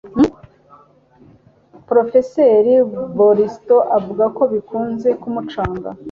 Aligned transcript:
Porofeseri 1.85 2.73
Barton 3.17 3.85
avuga 3.97 4.25
ko 4.37 4.43
bikunze 4.53 5.09
kumucanga 5.21 5.89